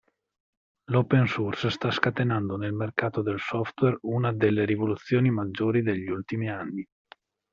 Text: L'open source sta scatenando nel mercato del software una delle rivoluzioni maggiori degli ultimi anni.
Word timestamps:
L'open 0.85 1.27
source 1.27 1.69
sta 1.69 1.91
scatenando 1.91 2.57
nel 2.57 2.73
mercato 2.73 3.21
del 3.21 3.39
software 3.39 3.99
una 4.01 4.33
delle 4.33 4.65
rivoluzioni 4.65 5.29
maggiori 5.29 5.83
degli 5.83 6.07
ultimi 6.09 6.49
anni. 6.49 6.83